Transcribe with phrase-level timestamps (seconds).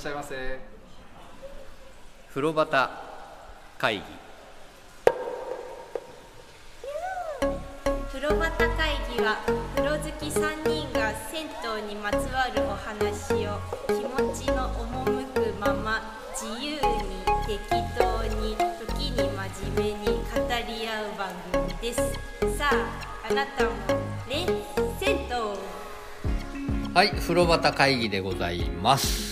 [0.00, 0.58] しゃいませ。
[2.30, 2.88] 風呂端
[3.76, 4.02] 会議。
[8.10, 9.36] 風呂端会議は
[9.76, 11.48] 風呂好き3人が銭
[11.84, 16.00] 湯にまつわるお話を気持ちの赴くまま
[16.32, 16.80] 自由に
[17.46, 17.60] 適
[17.98, 20.22] 当に時に真面目に語
[20.66, 22.00] り合う番組です。
[22.56, 23.70] さああなたも
[24.30, 24.64] レッ
[24.98, 25.34] 銭湯
[26.94, 29.29] はい風呂端会議でございます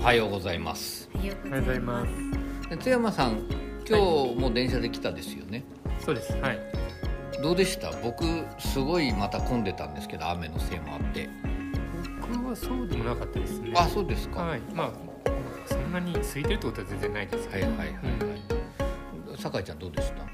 [0.00, 2.70] おはようございますおはようございます。
[2.70, 3.42] で津山さん
[3.86, 5.62] 今日も電車で来たですよね、
[5.98, 6.32] そうです。
[6.38, 6.58] はい。
[7.42, 7.90] どうでした？
[8.02, 8.24] 僕
[8.58, 11.28] すごいまた混んでたんですけど雨のせいもあって
[12.22, 13.74] 僕はそうでもなかったですね。
[13.76, 14.60] あそうですか、はい。
[14.74, 14.90] まあ
[15.66, 17.66] そんなに空いてるってことは全然ないですけど。
[17.66, 18.00] はいはいはいはい
[19.36, 20.24] 酒井ちゃんどうでした？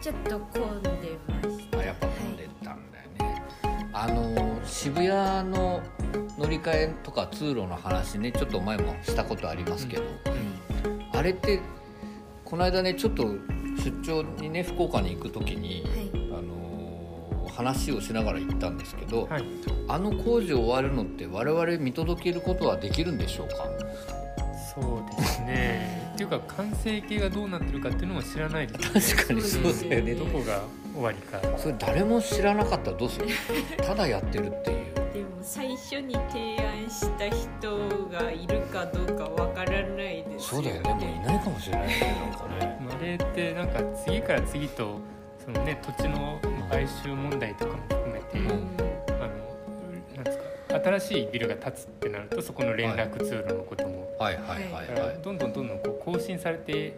[0.00, 0.90] ちょっと混んで
[1.26, 1.51] まし
[3.94, 5.82] あの渋谷の
[6.38, 10.02] 乗り換えとか通路の話ねちょっと前もしたことありますけど、
[11.12, 11.60] あれって
[12.44, 13.24] この間ねちょっと
[13.76, 15.84] 出張にね福岡に行く時に、
[16.30, 19.44] はあの話をしながら行ったんですけど、はい。
[19.88, 23.68] あの工事終わるのって我々見届けることはできるんでしょうか？
[24.74, 25.91] そうですね。
[26.12, 30.14] っていうか完成形がどうなってるかっていうのも知らないです、確かにそうだよね。
[30.14, 30.62] どこが
[30.94, 31.40] 終わりか。
[31.58, 33.26] それ誰も知らなかったらどうする？
[33.82, 34.94] ただやってるっていう。
[35.14, 40.90] でも最初に提案した人がいるかどうかわからないですそうだよね。
[40.94, 42.78] もういないかもしれないねなんかね。
[43.00, 45.00] あれってなんか次から次と
[45.44, 46.38] そのね土地の
[46.70, 48.91] 買収問題とかも含めて、うん
[50.84, 54.14] 新しいビルが建つってなるとそこの連絡通路のことも。
[54.18, 56.92] はいはいはいどんどんどんどんこう更新されてい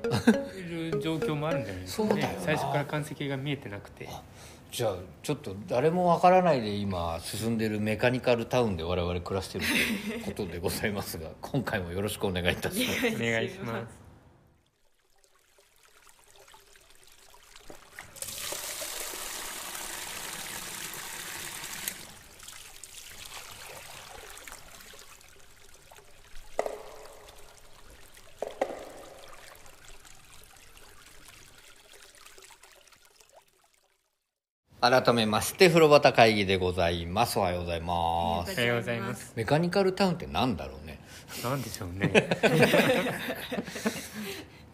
[0.68, 2.40] る状況もあるんじゃないですかそうだよな。
[2.40, 4.08] 最初から完成形が見えてなくて。
[4.70, 13.06] じゃあちょっと誰もわからないで今進んでるメカニカルタウンで我々暮らしてるということでございますが 今回もよろしくお願いいたします。
[13.14, 14.03] お願いします
[34.90, 37.38] 改めまして風呂端会議でございます。
[37.38, 38.52] おはようございます。
[38.52, 39.32] おはようございます。
[39.34, 41.00] メカニカルタウンってなんだろうね。
[41.42, 42.12] なんでしょうね。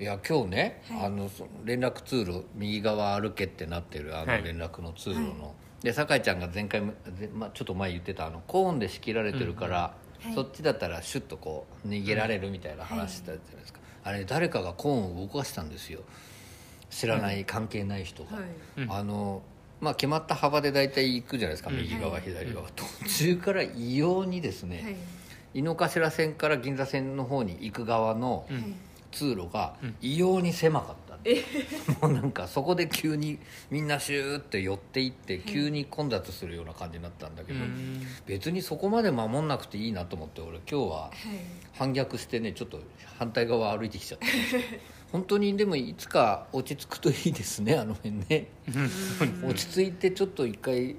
[0.00, 4.42] いや今日ね、あのその連絡通路右側歩けってなってるあのはい。
[4.42, 9.94] 連絡の通路の、で酒井ちゃんが前回まあ、ちょっと前言ってたあのコーンで仕切られてるから、
[10.26, 10.34] うん。
[10.34, 16.00] そっちだったらシュッとこう逃げられるみたいな話したじゃないですか、あれ誰かがコーンを動かしたんですよ。
[16.90, 18.30] 知らない、関係ない人が、
[18.88, 19.42] あの
[19.80, 21.76] まあ決まった幅で大体行くじゃないですか、うん。
[21.76, 22.22] 右側、はい。
[22.22, 24.96] 左側、途中から異様にですね、はい。
[25.54, 28.74] 井の頭線から銀座線の方に行く側の、うん。
[29.12, 29.96] 通路がうん。
[30.00, 33.38] 異様に狭かった、もうなんかそこで急に
[33.70, 38.02] みんなシューって寄っていって急に混雑するような感じになったんだけど、うん。
[38.26, 41.12] 別にそこまで守んなくていいなと思って俺今日ははい。
[41.72, 42.78] 反逆してねちょっと
[43.18, 44.26] 反対側歩いてきちゃった
[45.12, 48.48] 本当にでもいつか落ち着くといいですね あの辺ね。
[49.44, 50.96] 落ち着いてちょっと一回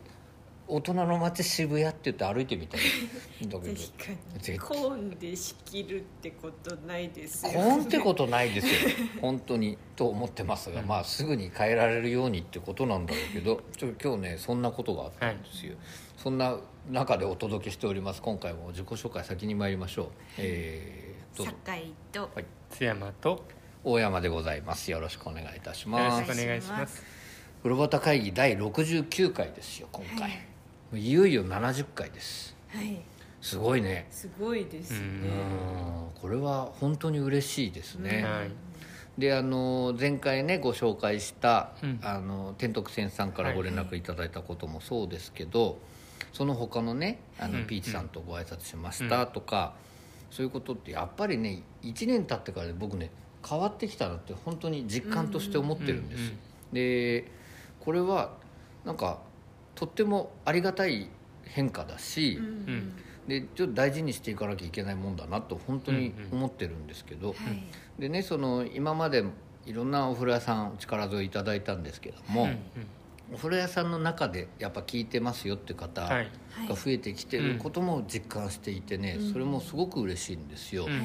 [0.67, 3.45] 大人の街渋谷って言って歩いてみたい。
[3.45, 4.39] んだけど確かに。
[4.39, 7.51] 絶コーンで仕切るってことないですよ。
[7.51, 8.73] コーンってことないですよ。
[9.21, 15.75] 本当にと思ってますが、まあすぐに変えられるようにってことなんだろうけどちょ今日ねそんなことがあったんですよ、
[16.15, 16.57] そんな
[16.89, 18.21] 中でお届けしております。
[18.21, 20.07] 今回も自己紹介先に参りましょう。
[20.37, 21.53] えー、どうぞ。
[21.65, 22.29] 酒井と。
[22.33, 22.45] はい。
[22.69, 23.43] 津山と
[23.83, 24.91] 大山でございます。
[24.91, 27.01] よろしくお願いいたしよろますしくお願いします。
[27.63, 30.39] 風呂端会議第69回ですよ今回、
[30.93, 32.55] い、よいよ70回です。
[32.69, 33.01] はい。
[33.41, 34.05] すごいね。
[34.11, 34.97] すごいですね。
[34.97, 36.21] うん。
[36.21, 38.51] これは本当に嬉しいですね、はい。
[39.17, 41.99] であの前回ねご紹介した、うん。
[42.03, 45.79] あの天徳線さんからご連絡いただいたこともそうですけど、
[46.33, 47.65] その他のねあの、うん。
[47.65, 49.73] ピーチさんとご挨拶しましたとか、
[50.29, 53.09] そういうことってやっぱりね1年経ってから僕ね
[53.47, 56.37] 変わってきたなって本当に実感として思ってるんです、うんうん
[56.71, 57.25] で
[57.81, 58.37] これは
[58.85, 59.19] なんか
[59.75, 61.09] とってもありがたい
[61.43, 62.93] 変化だし、うん
[63.27, 67.37] でちょっと大事にしていかなきゃいけないもんだなと本当に思ってるんですけど、はい。
[67.99, 69.23] でねその今まで
[69.65, 72.57] いろんなお風呂屋さん力添えいただいたんですけども、うん
[73.33, 76.31] お風呂屋さんの中でやっぱ聞いてますよって方がはい。
[76.67, 81.01] 増えてきてることも実感していてね、それもすごく嬉しいんですよ、うんうん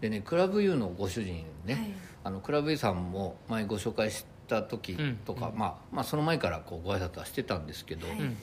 [0.00, 1.92] でねクラブユーのご主人ね、はい。
[2.24, 5.58] あのクラブユーさんも前ご紹介した時とか、うん。
[5.58, 8.18] まあ、まあその前からこうご挨拶はしてたんですけど、はい。
[8.18, 8.36] うん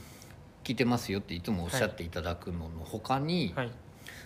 [0.68, 3.72] 聞いてますよっていつもおっしゃっていただくのの他に、はい。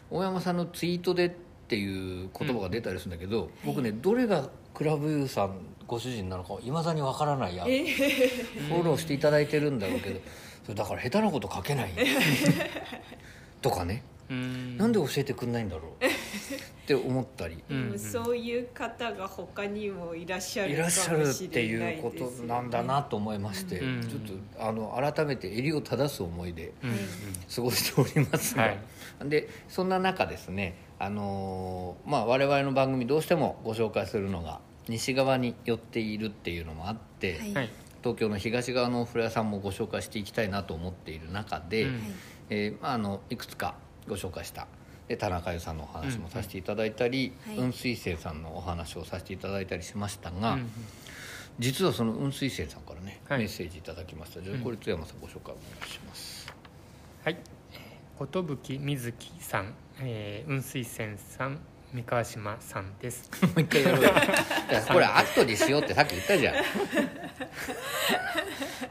[0.10, 10.20] 大山さんのツイートでっていう言葉が出たりするんだけど、僕ねどれがクラブユーさんご主人なのかいまだにわからないや、フォローしていただいてるんだろうけど
[10.66, 11.92] それだから下手なこと書けない。
[13.62, 14.04] とかね。
[14.32, 14.78] うん。
[14.78, 16.06] なんで教えてくんないんだろう
[16.98, 17.64] って思ったり。
[17.70, 24.02] でもそういう方が他にもいらっしゃるいらっしゃるっしていいうことなんだなと思いまして、うん。
[24.02, 24.22] ちょっ
[24.58, 26.98] とあの改めて襟を正す思いでうんうん。
[27.54, 28.80] 過ごしておりますが、はい。
[29.26, 37.54] でそんな中ですね、あのーまあ、我々の番組どうしてもご紹介するのが西側に寄っているっていうのもあって、はい。
[37.54, 37.70] はい。
[38.04, 42.02] 東京の東側のお風呂屋さんもご紹介していきたいなと思っている中で、うん
[42.50, 43.76] えーまあ、あのいくつか
[44.08, 44.68] ご紹介した
[45.12, 47.56] で田中優さんのお話もさせていただいたり、はい。
[47.58, 50.72] 雲水星さんのお話をさせていただいたりしましたが、うん
[51.60, 53.40] 実はその雲水星さんからね、はい。
[53.40, 54.42] メッセージいただきました。
[54.42, 55.56] じこれ津山さんご紹介お願
[55.86, 56.52] いします。
[57.26, 57.38] はい。
[58.18, 61.60] 寿瑞希さん、えー、雲水仙さん
[61.94, 63.30] 三河島さんです。
[63.46, 64.12] もう一回やろうよ。
[64.94, 66.56] これ後にしようってさっき言ったじゃん。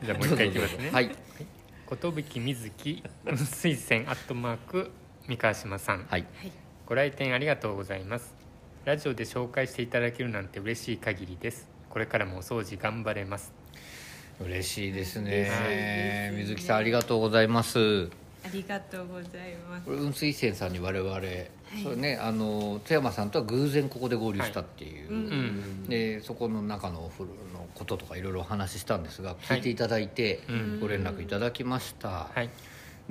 [0.05, 0.91] じゃあもう一回いきますね。
[0.91, 1.11] はい。
[1.91, 4.91] 寿瑞希雲水仙アットマーク
[5.31, 6.07] 三河島さん。
[6.11, 6.27] はい。
[6.87, 8.35] ご来店ありがとうございます。
[8.85, 11.69] ラジオで紹介していただけるなんて嬉しい限りです。
[11.89, 13.53] これからもお掃除頑張れます。
[14.45, 15.49] 嬉しいですね。
[15.49, 16.33] ね。
[16.35, 18.09] 水木さんありがとうございます。
[18.45, 19.85] ありがとうございます。
[19.85, 21.15] これ雲水仙さんに我々、
[21.85, 30.81] それねあの津山さんとは偶然ここで合流したっていう、はいうんでそこの中のお風呂のこととかいろいろお話ししたんですが聞いていただいて、うん。
[30.81, 32.51] ご連絡いただきました、はい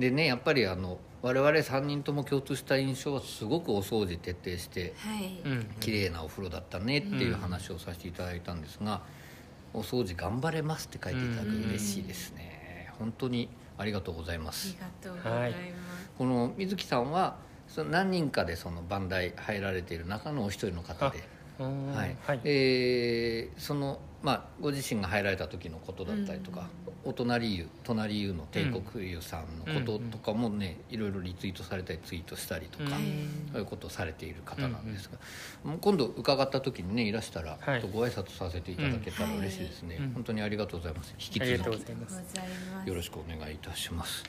[0.00, 5.40] でねやっぱりあの我々3人とも共通した印象はすごくお掃除徹底してはい。
[5.44, 9.00] うん綺麗なお風呂だったねっていう話をさせていただいたんですが
[9.72, 12.90] 「お掃除頑張れます」って書いていただくうん嬉しいですね。
[12.98, 13.48] 本当に
[13.78, 15.56] ありがとうございまあすりがとうございま
[15.98, 21.22] す、この水木さんはその何人かでその番台入られている中のお一人の方で、
[21.58, 21.64] は
[21.94, 22.16] はい。
[22.26, 22.40] はい。
[22.44, 26.68] えーその、まあ、ご自身が入られた時のことだったりとか、
[27.04, 33.48] お隣湯隣湯の帝国湯さんのこととかもね、いろいろリツイートされたりツイートしたりとか、うん。
[33.52, 35.18] そういうことをされている方なんですが、
[35.64, 37.82] もう今度伺った時にねいらしたら、はい。
[37.90, 41.14] ご挨拶させていただけたらうん嬉しいですね、うん本当にありがとうございます。
[41.18, 42.88] 引き続き。
[42.88, 44.24] よろしくお願いいたします。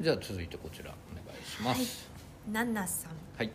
[0.00, 2.10] じゃあ続いてこちらお願いします。
[2.50, 3.12] ナナさん。
[3.38, 3.50] はい。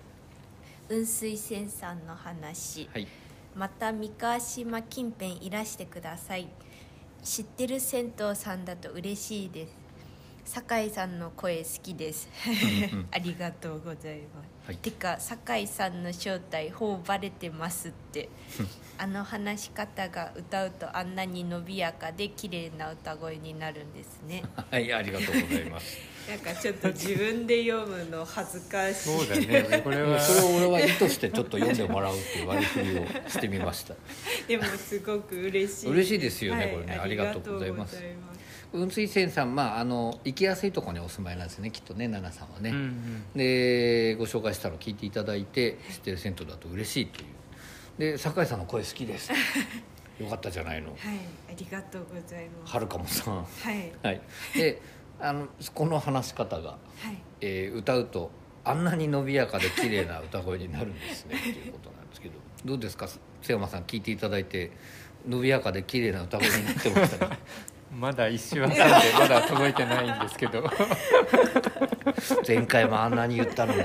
[0.88, 2.90] 雲水仙さんの話。
[2.94, 3.08] はい
[3.56, 6.48] また三河島近辺いらしてください。
[7.24, 9.81] 知ってる銭湯さんだと嬉しいです。
[10.44, 12.27] 酒井さんの声好きです。
[13.12, 14.77] ありがとうございます、はい。
[14.77, 18.30] てか酒井さんの正体ほうバレてますって。
[19.01, 25.97] あの話し方が歌うとあんなに伸びやかで綺麗な歌声になるんですねはいありがとうございます
[26.29, 29.18] なんかちょっと自分で読むの恥ずかしい。
[29.18, 29.81] そうだね。
[29.83, 33.95] これはそれを俺は意図してちょっと読んでもらうっていう割り振りをしてみました。
[34.47, 35.89] でもすごく嬉しい。
[35.91, 37.00] 嬉しいですよねはいこれね。
[37.03, 37.97] ありがとうございます。
[37.97, 38.41] ありがとうございます
[38.71, 47.27] 雲水仙さんまああの行きやすいところにお住まいなんですねきっとね奈々さんはね、うんうんでご紹介したのを聞いていただいて知ってる銭湯だと嬉しいという。
[47.97, 49.31] で酒井さんの声好きです。
[50.19, 50.89] よかったじゃないの。
[50.89, 50.97] はい
[51.50, 52.73] ありがとうございます。
[52.73, 53.35] はるかもさん。
[53.35, 53.91] はい。
[54.01, 54.21] はい。
[54.56, 54.81] で
[55.21, 56.77] あのこの話し方が、は
[57.12, 57.18] い。
[57.41, 58.31] えー歌うと
[58.63, 62.35] あんなに伸びやかで綺麗な歌声になるんですね っていうことなんですけど。
[62.66, 63.07] どうですか？
[63.42, 64.71] 津山さん聞いていただいて
[65.28, 67.37] 伸びやかで綺麗な歌声になってましたか？
[67.92, 68.78] まだ一周挟んで
[69.19, 70.63] まだ届いてないんですけど。
[72.47, 73.81] 前回もあんなに言ったのに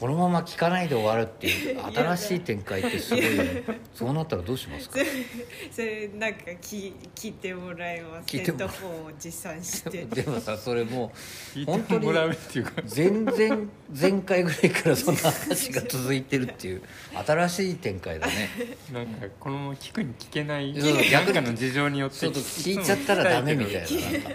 [0.00, 3.62] このまま聞かないで終わるっていう新しい展開ってすごいよね。
[3.94, 4.98] そうなったらどうしますか？
[5.70, 10.06] それなんか聞聞いてもらいます聞いてもヘッドホンを持参して。
[10.06, 11.12] でもさそれも
[11.54, 12.72] うっていうか。
[12.86, 13.68] 全然
[14.00, 16.82] 前回ぐらいからそんな話が続いてるっていう
[17.26, 18.48] 新しい展開だね。
[18.92, 24.30] なんかこのまま聞くに聞けない何かの事情によってちょっと聞いちゃったらダメみたいななんか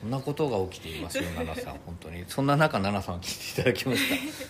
[0.00, 2.24] そんなことが起きていますよ 奈々さん本当に。
[2.28, 4.02] そんな中奈々さんは聞いていただきまし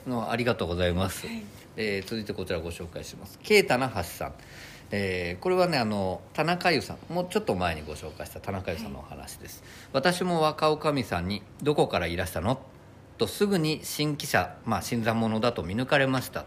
[0.04, 0.10] た。
[0.10, 1.26] のありがとうございます、
[1.76, 3.38] えー続いてこちらご紹介します。
[3.42, 4.34] 慶棚橋さん。
[4.90, 7.12] えーこれはねあの田中優さん。
[7.12, 9.62] もうちょっと前にご紹介した田中優さんのお話です、
[9.92, 12.60] 私も若女将さんに「どこからいらしたの?」
[13.18, 16.44] とすぐに新記者、まあ、新参者だと見抜かれました、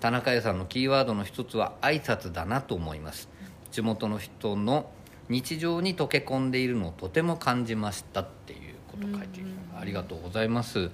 [0.00, 3.28] 田中優さんのキーワードの一つは挨拶だなと思います。
[3.70, 4.90] 地元の人の
[5.32, 9.50] 日常に溶け込んでいるのをとても感じましたっていうことを書いている。
[9.80, 10.90] ありがとうございます。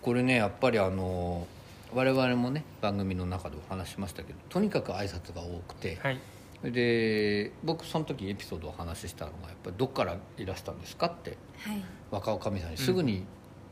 [0.00, 1.46] これねやっぱりあの
[1.92, 6.20] 我々もね番組の中でお話ししましたけどとにかく挨拶が多くて、はい。
[6.62, 11.84] で僕その時エピソードをお話ししたのがやっぱり「どっからいらしたんですか?」ってはい。
[12.10, 13.24] 若女将さんにすぐに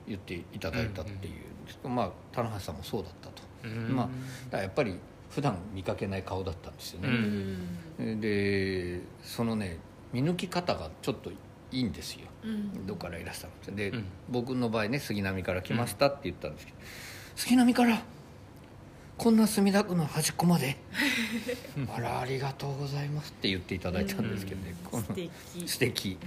[0.06, 1.32] 言っていただいたっていう
[1.62, 3.42] んですけど、まあ棚橋さんもそうだったと。
[3.64, 3.94] うん。
[3.94, 4.10] ま
[4.52, 4.98] あやっぱり
[5.30, 8.20] 普段見かけない顔だったんですようね、ん。
[8.20, 9.78] でそのね
[10.12, 11.36] 見抜き方がちょっとい
[11.72, 12.26] いんですよ。
[12.44, 12.86] うん。
[12.86, 13.52] どこからいらしたの。
[13.52, 14.04] ってで、うん。
[14.28, 16.78] 僕の場合ね杉並から来ましたって言ったんですけど、
[17.36, 18.02] 杉並から
[19.16, 20.76] こんな墨田区の端っこまで。
[21.94, 25.30] あらありがとうございますって言っていただいたんですけどね、この素敵。
[25.66, 26.18] 素敵。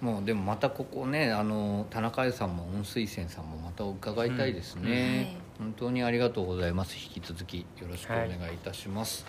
[0.00, 6.96] もうでもまたここねあの田中湯さんも温水泉さんもまた伺いたいですね、本当にありがとうございます。
[6.96, 9.26] 引き続きよろしくお願いいたします、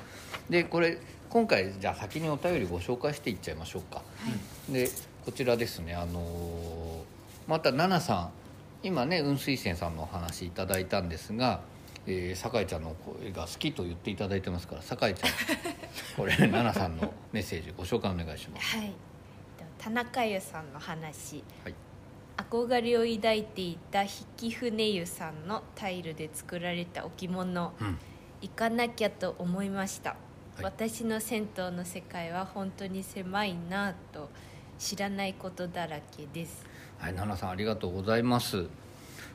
[0.49, 0.97] でこれ
[1.31, 4.01] 今回じゃあ先にお便りご紹介していっちゃいましょうか、
[4.69, 4.89] で
[5.25, 5.95] こちらですね。
[5.95, 7.05] あの
[7.47, 8.29] また奈々さん
[8.83, 11.61] 今ね雲水泉さんのお話いただいたんですが
[12.05, 15.29] えー酒井ちゃんの声が好きと言っていただいてますから酒井ちゃん
[16.17, 18.77] これ奈々さんのメッセージご紹介お願いします。
[18.77, 18.91] はい。
[19.77, 21.43] 田中湯さんの話。
[21.63, 21.75] はい。
[22.37, 27.97] 憧れを抱いていた引舟湯さんのタイルで作られた置物うん。
[28.41, 30.15] 行かなきゃと思いました、
[30.61, 30.63] い。
[30.63, 34.29] 私の銭湯の世界は本当に狭いなぁと
[34.79, 36.65] 知らないことだらけです。
[36.97, 38.65] はい、奈々さんありがとうございます。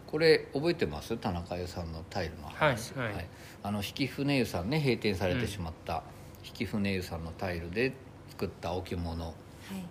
[0.07, 1.17] これ覚えてます？
[1.17, 3.27] 田中湯さんのタイルの話、はいはい。
[3.63, 6.05] あの引舟湯さんね閉店されてしまった、
[6.59, 7.93] 引舟湯さんのタイルで
[8.31, 9.25] 作った置物。
[9.25, 9.35] はい。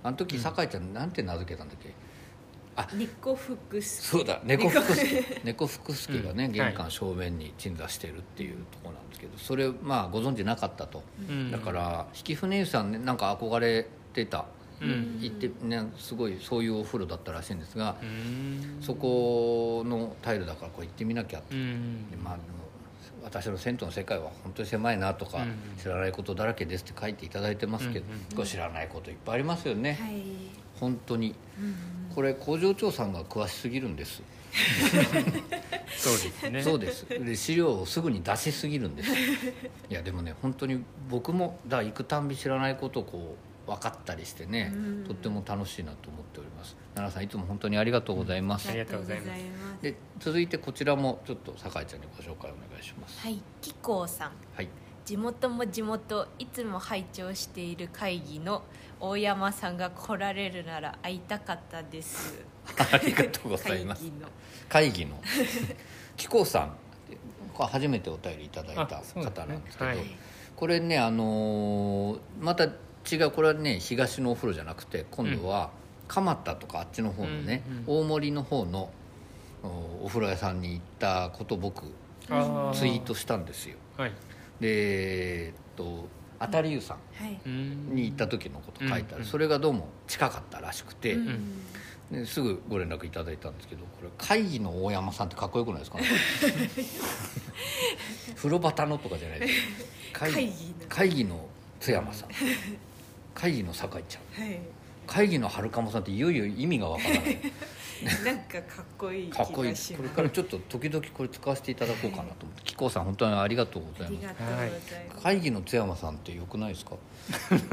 [0.04, 1.94] あの時酒井ちゃんなんて名付けたんだっけ？
[2.94, 6.52] 猫福助そうだ猫福助猫福助がね、うん。
[6.52, 11.52] 玄関正面に鎮座してるっていうところなんですけどそれまあご存知なかったと、うん。
[11.52, 14.46] だから引舟湯さんねなんか憧れてた、
[14.82, 15.20] うん。
[15.22, 18.78] 行ってねすごいそういうお風呂だったらしいんですが、うん。
[18.82, 22.12] そこのタイルだからこれ行ってみなきゃって、うん。
[22.12, 22.66] でまあ、でも
[23.24, 25.56] 私の銭湯の世界は本当に狭いなとか、うん。
[25.82, 28.04] 知らないことだらけですって書いていただいてますけ
[28.36, 30.22] ど、知らないこといっぱいありますよね、はい、
[30.80, 31.36] 本当に。
[32.14, 34.22] これ工場長さんが詳しすぎるんです、
[35.98, 36.62] そうですね。
[36.64, 37.06] そうです。
[37.10, 39.12] で資料をすぐに出しすぎるんです。
[39.90, 43.36] いやでもね本当に僕もだ行くたんび知らないことをこ
[43.68, 44.72] う分かったりしてね、
[45.06, 46.78] とっても楽しいなと思っております。
[46.94, 49.28] 奈良さんいつも本当にありがとうございます、ありがとうございます。
[49.30, 53.20] ますで続いてこちらもちょっと酒井ちゃんにご紹介お願いします。
[53.20, 54.32] はい、紀行さん。
[54.56, 54.70] はい。
[55.04, 58.64] 地元も地元いつも拝聴している会議の
[59.10, 62.44] 大山さんが来られるなら会いたかったです。
[62.92, 64.04] ありがとうございます。
[64.04, 64.28] 会議の。
[64.70, 65.22] 会議の。
[66.18, 66.78] 紀子さん
[67.58, 69.98] 初めてお便りいただいた方なんですけど、はい。
[70.56, 75.70] これねあのーまた違うこれはね東のお風呂じゃなくて今度は
[76.08, 78.90] 蒲田とかあっちの方のね、うん大森の方の
[79.64, 81.84] おお風呂屋さんに行ったことを僕
[82.30, 83.78] あツイートしたんですよ。
[83.98, 84.12] はい。
[84.60, 86.08] でえっと
[86.40, 86.98] 当たり湯さ
[87.48, 89.26] んんに行った時のこと書いてある、うん。
[89.26, 91.62] それがどうも近かったらしくて、うん。
[92.12, 96.06] ですぐご連絡いただいたんですけどこれ会議の大山さんってかっこよくないですかね？
[98.36, 99.54] 風呂旗のとかじゃないです
[100.14, 100.56] 会会議の。
[100.88, 101.48] 会議の
[101.80, 102.30] 津山さん。
[103.34, 104.44] 会議の酒井ちゃん。
[104.44, 104.60] はい。
[105.08, 107.38] 会議の春鴨さんっていよいよ意味がわからない
[108.24, 109.72] なんかかっこいい気かっこいい。
[109.72, 112.64] がしますこれからちょっと時々これ使わせていただこうかなと思って。
[112.64, 114.70] 紀子さん本当にありがとうございまありがとうござい
[115.10, 115.24] ます。
[115.24, 116.80] 会議の津山さんってよくないで。
[116.80, 116.96] すか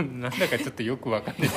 [0.03, 1.51] なんだかちょっとよくわかんない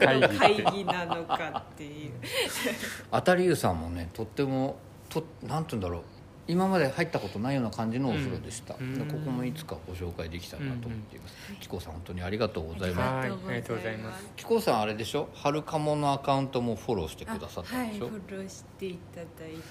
[0.00, 2.12] 何の会議なのかっていう。
[3.12, 4.76] 当たり湯さんもねとっても
[5.08, 6.02] となんて言うんだろう
[6.46, 8.94] 今まで入ったことないような感じのお風呂でした、うん。
[8.94, 11.16] でここもいつかご紹介できたらなと思って。
[11.16, 13.28] います、紀子さん本当にありがとうございます。
[13.28, 13.38] はい。
[13.48, 14.28] ありがとうございます。
[14.36, 15.28] 紀子さんあれでしょ？
[15.34, 19.26] 春鴨のアカウントもフォローしてくださったはいんでしょ、フォローしていただい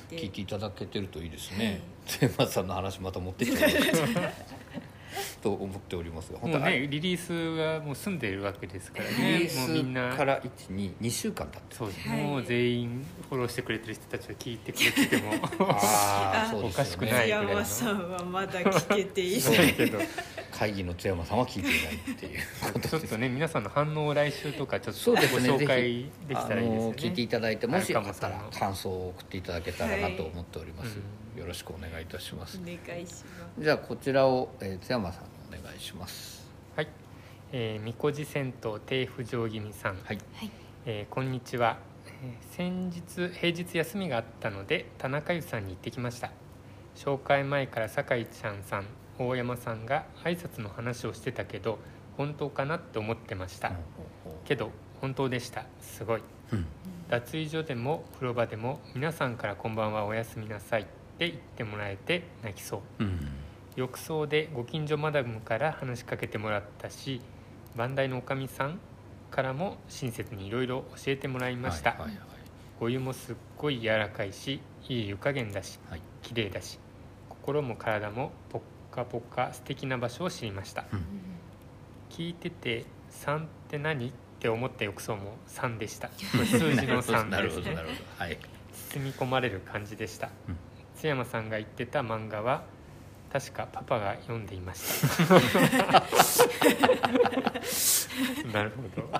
[0.10, 0.18] て。
[0.18, 1.82] 聞いていただけてるといいですね。
[2.06, 3.80] 津山さんの話また持ってってもらって
[5.42, 10.10] と思っておりますがもうねリリースがもう済んでいるわけですからリねリもうみんな。
[10.10, 12.22] ースから122週間経ってそうです、はい。
[12.22, 15.34] もう全員フォローしてくれてる人たちは聞いてくれてても
[15.70, 16.74] ああそうですよね。
[16.74, 19.74] おかしくない津山さんはまだ聞けていない。
[19.74, 20.00] けど
[20.52, 32.60] 会議の津山さんは聞いていないっていうことちょっとね皆さんの反応を来週とかちょっとご紹介ぜできたらいいですよねあの聞いていただいてもしよかはいったら感想を送っていただけたらなと思っております、うんよろしくお願いいたします。
[32.62, 33.26] お、願いします。
[33.60, 36.46] じゃあこちらを、えー津山さんにお願いします。
[36.76, 36.88] はい、
[37.52, 40.20] えー、みこじ銭湯低浮上気味さん、はい。
[40.86, 41.78] えーこんにちは、
[42.22, 46.32] えー先日平日休みがあったので田中湯さんに行ってきました。
[46.96, 48.86] 紹介前から酒井ちゃんさん
[49.18, 51.80] 大山さんが挨拶の話をしてたけど
[52.18, 53.72] 本当かなって思ってました、
[54.46, 54.70] けど
[55.02, 55.66] 本当でした。
[55.82, 56.22] すごい。
[56.52, 56.66] うん。
[57.10, 63.04] 脱衣所でも風呂場でも皆さんから「こんばんはおやすみなさい」って言ってもらえて泣きそう。
[63.04, 63.28] うん。
[63.76, 67.22] 浴槽でご近所マダムから話しかけてもらったし
[67.76, 68.80] 番台のおかみさん
[69.32, 72.12] からも親切にいろいろ教えてもらいました、はいはい
[72.80, 76.02] お湯もすっごい柔らかいしいい湯加減だしはい。
[76.22, 76.80] 綺麗だし
[77.30, 81.06] 心も体もポッカポカ素敵な場所を知りました、うん。
[82.10, 82.86] 聞いてて
[83.24, 86.10] 「3って何?」って思った浴槽も3でした。
[86.20, 86.36] 数
[86.74, 87.62] 字の3なるです。
[87.62, 88.02] ほどなるほど。
[88.18, 88.38] はい。
[88.92, 90.58] 包み込まれる感じでした、うん
[91.04, 92.64] 津山さんが言ってた漫画は
[93.30, 95.36] 確かパパが読んでいました。
[98.54, 99.12] なるほど。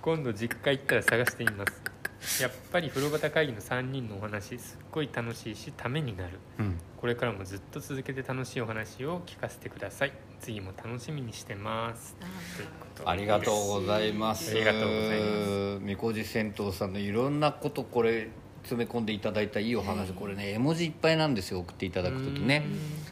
[0.00, 2.42] 今度実家行ったら探してみます。
[2.42, 6.38] やっぱり風呂旗会議の3人のお話すっごい楽しいしためになる。
[6.58, 6.78] うん。
[6.96, 10.12] これからもずっと続けて楽しいお話を聞かせてください。
[10.40, 12.16] 次も楽しみにしてます。
[12.56, 13.10] ということで。
[13.10, 14.50] ありがとうございます。
[14.50, 15.84] ありがとうございます。
[15.84, 18.30] みこじ銭湯さんのいろんなことこれ
[18.62, 21.60] 詰め込んでいただいたいいお話、これね絵文字いっぱいなんですよ。
[21.60, 22.64] 送っていただく時ね。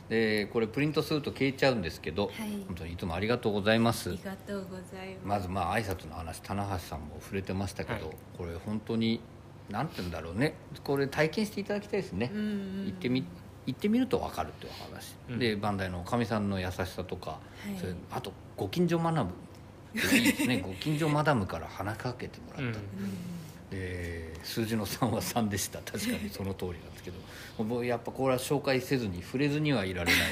[0.08, 2.32] でこれプリントすると消えちゃうんですけど、はい。
[2.66, 4.10] 本当にいつもありがとうございます。
[4.10, 8.16] ありがとうございまますずまあ挨拶の話棚橋さんも触れてましたけど、はい。
[8.36, 9.20] これ本当に
[9.70, 10.54] なんて言うんだろうね。
[10.84, 13.24] これ体験していただきたいですね、行ってみ
[13.66, 15.38] 行ってみると分かるっていうお話、うん。
[15.38, 17.38] でバンダイのかみさんの優しさとか、
[17.76, 17.78] い。
[17.78, 19.34] それあとご近所学ぶ。
[19.94, 20.60] いいですね。
[20.60, 22.74] ご近所マダムから話しかけてもらった、うん。
[23.70, 25.80] で数字の3は3でした。
[25.80, 27.84] 確かに その通りなんですけど。
[27.84, 30.22] やっぱこれは紹介せずに触れずにはいられない。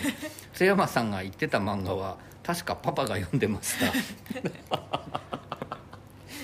[0.54, 3.92] 津山さんが言ってた漫画は確かパパが読んでました。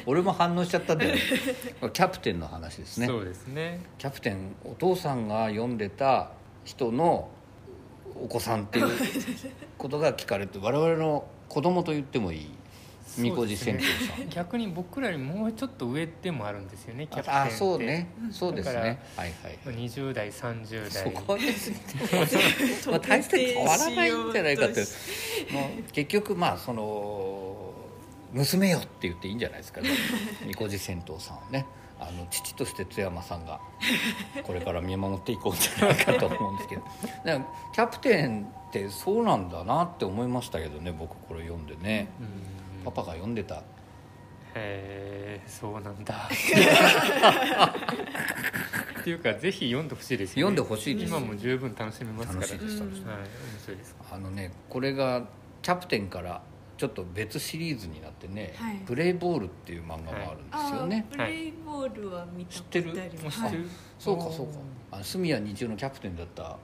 [0.07, 1.21] 俺も反応しちゃったんだよね。
[1.93, 3.07] キャプテンの話ですね。
[3.07, 3.81] そうですね。
[3.99, 6.31] キャプテンお父さんが読んでた
[6.65, 7.31] 人の
[8.17, 8.89] お子さんっていう
[9.79, 12.51] ことが聞かれて我々の子供と言ってもいい
[13.19, 17.55] みこじ銭湯さん逆に僕らよりもうちょっと上でもあるんですよねキャプテンって。
[17.55, 18.09] あそうね。
[18.31, 18.79] そうですね。
[18.79, 18.99] はいはい
[19.67, 19.77] はい。
[19.77, 21.13] 20代30そ代。
[21.13, 21.77] こですね
[22.89, 24.81] まあ大して変わらないんじゃないかって
[25.53, 27.73] もう結局まあその
[28.33, 29.91] 娘よって言っていいんじゃないですかね。
[30.47, 31.67] みこじ銭湯さんをね。
[32.01, 33.61] あの父として津山さんが
[34.43, 36.83] これから見守っていこうじゃないかと思うんですけど。
[37.73, 42.09] キャプテンってそうなんだなって思いましたけどね僕これ読んでね。
[42.21, 42.52] うん
[42.83, 43.63] パパが読んでた。
[44.55, 46.29] へえそうなんだ。
[49.01, 52.41] っていうかぜひ読んでほしいですよ、ね、読んでほしいです今も十分楽しめますから。
[52.41, 52.81] 楽しいです。
[52.81, 53.09] 楽しいです。
[53.09, 53.27] はい面
[53.63, 53.97] 白いです。
[54.13, 55.27] あのねこれが
[55.63, 56.43] キャプテンから
[56.77, 58.77] ちょっと別シリーズになってね「はい。
[58.87, 63.25] プレイボール」っていう漫画もあるんですよね、あープレイボールは見たことあり知ってる？
[63.25, 63.69] ます知ってる、
[63.99, 64.53] そうかそうか。
[64.91, 66.59] あの住谷日中のキャプテンだった。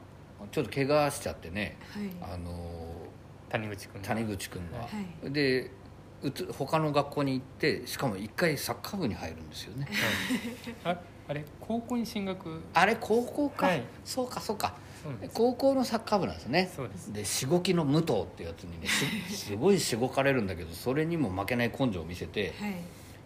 [0.50, 1.76] ちょっと怪我しちゃってね。
[1.90, 2.32] はい。
[2.34, 2.52] あの
[3.48, 4.88] 谷口君谷口君が、は
[5.24, 5.32] い。
[5.32, 5.70] で
[6.22, 9.88] うつ他の学校に行ってしかも一回サッカー部に入るんですよね。
[10.82, 10.94] はい。
[10.94, 12.62] ああれ高校に進学？
[12.74, 13.82] あれ高校か、はい。
[14.04, 14.74] そうかそうか。
[15.32, 16.70] 高校のサッカー部なんですね。
[16.74, 17.12] そうです。
[17.12, 22.74] でしごきの武藤ってやつにねしすごいしごかれるんだけどそれにも負けない根性を見せてはい。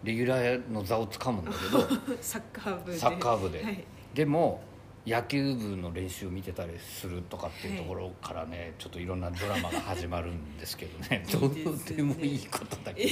[0.03, 1.87] レギュラーの座をつかむんだけど
[2.21, 2.97] サッカー部で。
[2.97, 3.63] サッカー部で。
[3.63, 3.83] はい。
[4.13, 4.61] でも
[5.05, 11.25] 野球部の練習を見てたりするとかっていうところからね、ちょっといろんなドラマが始まるんですけどね。
[11.31, 13.05] どうでもいいことだけ。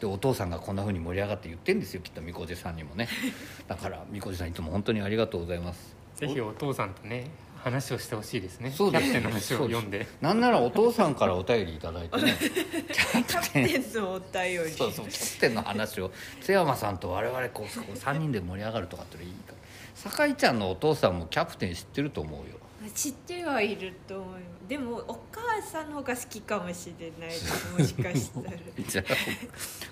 [0.00, 3.08] どでお父さんがこんなふうに盛り上がって言ってんですよきっとみこじさんにもね。
[3.68, 5.96] だからみこじさんいつも本当にありがとうございます。
[6.16, 7.30] ぜひお父さんとね
[7.62, 8.72] 話をしてほしいですね。
[8.72, 9.04] そうです。
[9.04, 10.08] キャプテンの話を読んで。
[10.20, 12.34] なんならお父さんからお便りいただいてね。
[12.90, 14.70] キャプテンのお便り。
[14.72, 16.10] そうそうキャプテンの話を。
[16.40, 19.57] 津山さんと我々こうこう3人で盛り上がるとかってのいいか
[19.98, 22.56] 酒井ちゃんのお父さんもキャプテン知ってると思うよ。
[22.94, 27.30] 知ってはいると思いますでもお母さんの方が好きかもしれない。
[27.76, 28.56] もしかしたら。
[28.86, 29.04] じゃあ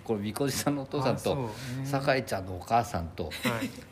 [0.05, 1.49] これみこじさんのお父さんとね
[1.85, 3.33] 酒井ちゃんのお母さんとはい。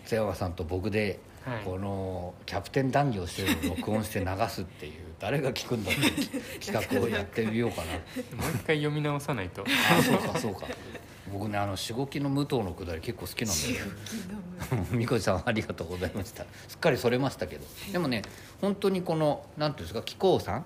[0.07, 1.65] 津山さんと僕ではい。
[1.65, 7.95] このキャプテン談義をしてるのを録音して流すっていう誰が聞くんだっていう企画をやってみようかな。
[8.41, 9.65] もう一回読み直さないと。
[9.65, 10.69] あそうかそうか
[11.35, 14.87] 僕ねあのしごきの武藤のくだり結構好きなんだよね。
[14.93, 16.45] みこじさんありがとうございました。
[16.69, 17.67] すっかりそれましたけど。
[17.93, 18.23] でもね
[18.61, 20.65] 本当にこのなんていうんですか紀行さん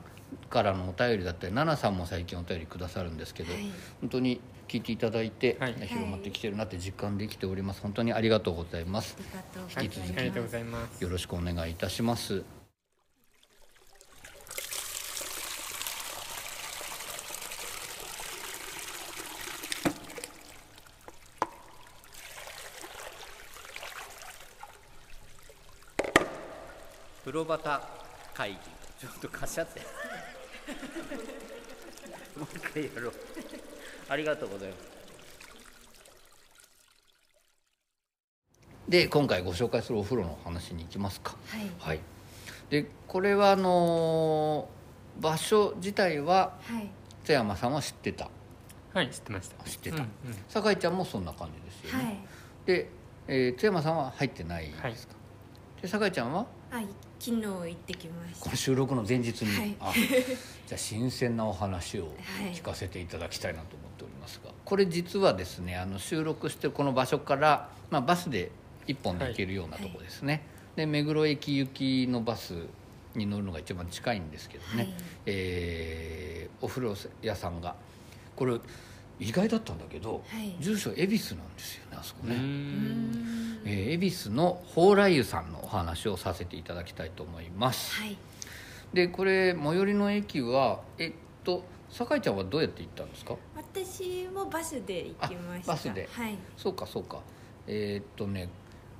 [0.50, 3.62] からのお便りだったり奈々さんも最近お便りくださるんですけど、はい。
[4.00, 5.74] 本当に聞いていただいて、はい。
[5.74, 7.80] 広まってきてるなって実感できております。
[7.80, 9.16] 本当にありがとうございます。
[9.74, 11.02] はい引き続きありがとうございます。
[11.02, 12.57] よろしくお願いいたします
[27.28, 27.82] 風呂旗
[28.32, 28.56] 会議。
[28.98, 29.80] ちょっと貸し合って。
[32.38, 33.12] もう一回やろう。
[34.08, 34.80] ありがとうございます。
[38.88, 41.36] で今回ご紹介するお風呂の話に行きますか。
[41.48, 41.70] はい。
[41.78, 42.00] はい。
[42.70, 44.78] でこれはあのー
[45.20, 46.88] 場所自体ははい。
[47.24, 48.30] 津山さんは知ってた。
[48.94, 49.62] はい知ってました。
[49.64, 49.96] 知ってた。
[49.96, 50.08] うんうん。
[50.48, 52.18] 酒井ちゃんもそんな感じですよね、はい。
[52.64, 52.88] で、
[53.26, 55.14] えー津山さんは入ってないですか、
[55.82, 56.46] で酒井ちゃんは？
[56.70, 56.82] あ
[57.18, 58.44] 昨日行ってきました。
[58.44, 59.76] この収録の前日に、はい。
[59.80, 59.92] あ
[60.66, 62.08] じゃあ新鮮なお話をは
[62.48, 62.54] い。
[62.54, 68.50] 聞かせていただきたいなと思っておりますが、これ実はですねあの収録してるこの場所から、まあ、バスで
[68.86, 70.44] 1本で行けるようなとこですね、
[70.76, 72.54] で目黒駅行きのバス
[73.14, 74.94] に乗るのが一番近いんですけどね、はい。
[75.26, 77.76] えーお風呂屋さんが
[78.34, 78.58] これ
[79.20, 80.54] 意外だったんだけど、はい。
[80.60, 82.34] 住所恵比寿なんですよねあそこね。
[82.36, 88.00] えー恵比寿の蓬莱湯さんのお話をさせていただきたいと思います。
[88.00, 88.16] はい。
[88.94, 91.12] でこれ最寄りの駅はえっ
[91.44, 93.34] と酒井ちゃんはどうやって行ったんですか？
[93.56, 95.72] 私もバスで行きました。
[95.72, 96.08] あバスで。
[96.12, 96.36] はい。
[96.56, 97.20] そうかそうか。
[97.66, 98.48] えーっとね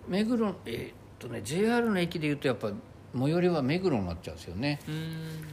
[0.09, 2.71] 目黒えーっとね JR の駅でいうとやっぱ
[3.17, 4.81] 最寄りは目黒になっちゃうんですよね。
[4.89, 4.95] うん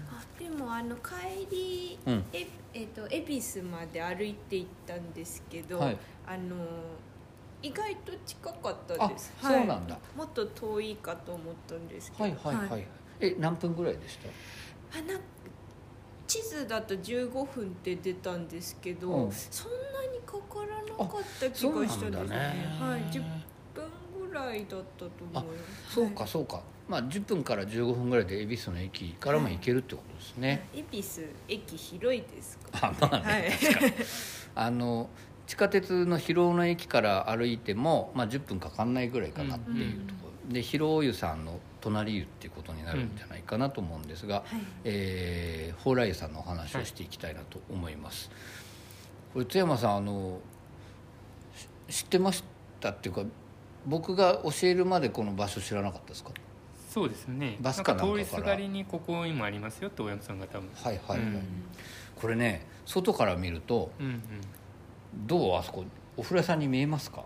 [0.10, 2.24] あでもあの帰り、うん。
[2.34, 5.98] ええっと恵比寿まで歩いて行ったんですけど、はい。
[6.28, 6.56] あの
[7.62, 9.34] 意外と近かったです。
[9.42, 9.60] あはい。
[9.60, 9.98] そうなんだ。
[10.18, 12.24] もっと遠いかと思ったんですけど。
[12.24, 12.88] はいはいはい、
[13.20, 14.18] え何分ぐらいでし
[14.92, 15.00] た？
[15.00, 15.20] あな
[16.28, 19.32] 地図だと15分って出たんですけど、うん。
[19.32, 19.78] そんな
[20.12, 22.36] にかからなかった気がしたんですんだね。
[22.80, 23.02] はい。
[23.12, 23.24] 10
[23.74, 25.54] 分ぐらいだったと思いま
[25.88, 25.96] す。
[25.96, 32.88] そうかそうかまあ10分から15分ぐらいで恵比寿の駅からも行けるってことですね、恵比寿駅広いですか？
[32.88, 33.52] あまあね、はい。
[33.52, 33.94] 確かに。
[34.56, 35.10] あの
[35.48, 44.46] 地下鉄の広尾の駅から歩いても、まあ、10分かかんないぐらいかなっていうところ、で広尾湯さんの隣湯っていうことになるんじゃないかなと思うんですが、はい。
[44.84, 48.32] えー蓬莱湯さんのお話をしていきたいなと思います、
[49.34, 50.40] これ津山さんあの
[51.88, 52.44] し知ってまし
[52.80, 53.22] たっていうか
[53.86, 56.32] 僕が教えるまでこの場所知らなかったですか？
[56.96, 57.58] そうですね。
[57.60, 58.14] バスかなんかから。
[58.14, 60.70] 通りすがりにここにもありますよって大山さんが多分。
[60.74, 61.44] はいはいはい、うん。
[62.16, 64.22] これね外から見るとうんうん。
[65.28, 65.84] どうあそこ
[66.16, 67.26] お風呂屋さんに見えますか？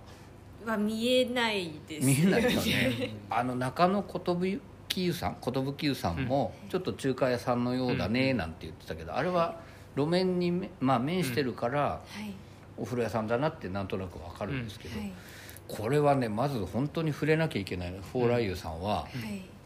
[0.66, 3.14] は見えないです見えないよね。
[3.30, 4.60] あの中野寿
[4.96, 9.60] 湯さん寿湯さんもちょっと中華屋さんのようだねなんて言ってたけどあれは
[9.96, 12.34] 路面にめ、まあ、面してるからはい。
[12.76, 15.12] お風呂屋さんだなってなんとなくわかるんですけど、はい。
[15.68, 19.59] これはねまず本当に触れなきゃいけない蓬莱湯さんははい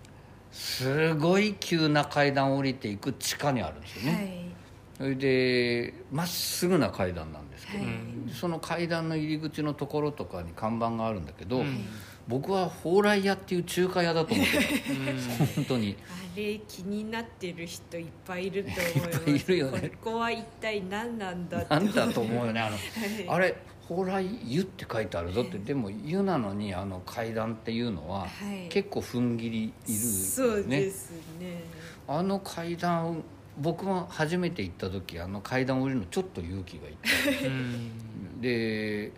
[0.53, 4.53] すごい急な階段を降りていく地下にあるんですよね、はい。
[4.97, 7.93] それでまっすぐな階段なんですけど、はい。
[8.33, 11.85] その階段の入り口のところとかに看板があるんだけど、うん。
[12.27, 15.45] 僕は蓬莱屋っていう中華屋だと思ってた。
[15.55, 15.97] 本当に。
[16.07, 19.29] あれ気になってる人いっぱいいると思います。
[19.29, 19.89] いるよね。
[20.01, 21.67] ここは一体何なんだって。
[21.73, 22.61] なんだと思うよね。
[22.61, 23.29] あの、 はい。
[23.29, 23.55] あれ
[23.87, 28.69] 蓬莱湯って書いてあるぞってでも湯なのにあの階段っていうのは、はい。
[28.69, 31.63] 結構踏ん切りいるそうねですね。
[32.07, 33.23] あの階段
[33.57, 36.95] 僕も初めて行った時あの階段降りるのちょっと勇気がいっ
[37.41, 37.47] た。
[37.47, 38.41] うん。
[38.41, 39.11] で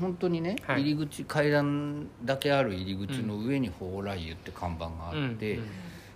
[0.00, 0.82] 本当にね、はい。
[0.82, 5.68] 入り口階段だけある入り口の上に蓬莱湯って看板があって、うんうん。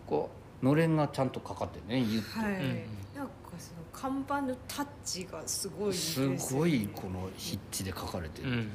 [0.07, 0.31] こ
[0.62, 2.85] うのれんがちゃんとかかってね湯って、はい、
[4.00, 8.68] 看板のタッチがすごいですすねごいこの筆致で書かれてる、うん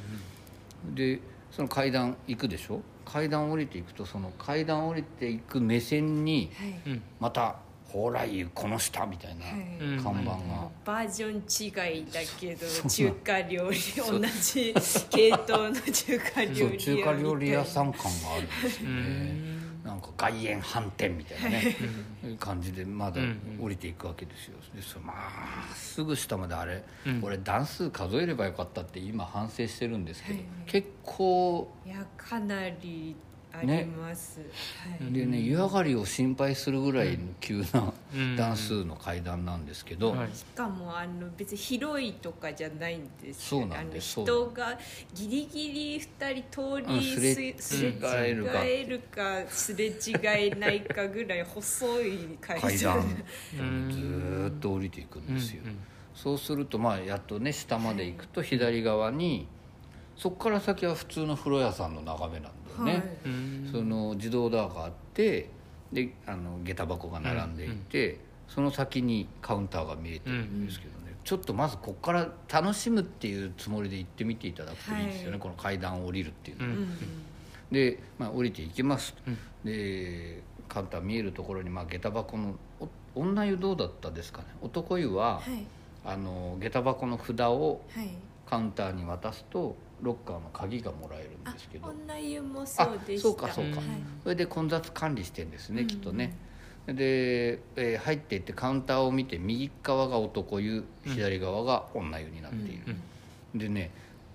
[0.94, 1.20] で
[1.52, 2.82] その階段行くでしょ？
[3.06, 6.52] 階段降りていくとその階段降りていく目線に
[7.20, 7.56] また
[7.92, 9.78] 「蓬莱湯この下」みたいなはい。
[9.80, 14.74] うん看板が、バージョン違いだけど中華料理同じ
[15.10, 19.55] 系統の中華料理そう中華料理屋さんん感があるんですようね、ん
[19.96, 21.76] なんか外苑飯店みたいなね。
[22.40, 24.58] 感じでまだうん降りていくわけですよ。
[24.76, 27.24] でそまあすぐ下まであれ、うん。
[27.24, 30.46] 俺段数数えればよかったって今反省してるんですけど、はい。
[30.66, 33.16] 結構いやかなり
[33.58, 34.46] あります、は
[35.08, 35.14] い。
[35.14, 38.36] でね湯上がりを心配するぐらいの急なうん。
[38.36, 40.30] 段数の階段なんですけど、はい。
[40.34, 43.50] しかもあの別に広いとかじゃないんです。
[43.50, 44.22] そうなんです。
[44.22, 44.78] 人が
[45.14, 47.22] ギリギリ2人通りうんす。
[47.22, 47.94] れすすれ違
[48.32, 52.98] えるか違えるかすれ違えないかぐらい細い階階段。
[53.60, 53.90] うん。
[53.92, 55.78] ずーっと降りていくんですよ、うん
[56.16, 59.48] そうするとまあやっとね下まで行くと左側に
[60.16, 63.04] そこから先は普通の風呂屋さんの眺めなんだよね、はい。
[63.26, 63.70] うん。
[63.72, 65.50] その自動ドアがあって
[65.92, 75.40] であの下駄箱が並んでいて、その先にカウンターが見えてるんですけどね、ちょっとまずここから楽しむっていうつもりで行ってみていただくといいですよね、はい。
[75.40, 76.90] この階段を降りるっていうのは、うんうん。
[77.72, 79.38] で、まあ、降りていきます、うん。
[79.64, 84.48] でカウンター見えるところに、まあ、下駄箱のお女湯どうだったですかね。
[84.62, 85.66] 男湯は、はい。
[86.04, 88.10] あの下駄箱の札をはい。
[88.46, 89.76] カウンターに渡すと
[90.06, 91.88] ロッカーの鍵がもらえるんあですけど。
[91.88, 93.78] 女湯もそうでしそうかそうか。
[93.78, 93.86] はい。
[94.24, 96.34] それで混雑管理してんですね、うんきっとね。
[96.86, 102.96] で、えー入っていってカウンターを見て右側が男湯左側が女湯になっている、
[103.56, 103.90] でね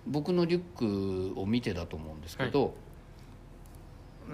[0.06, 2.74] 僕のリュックを見てだと思うんですけど、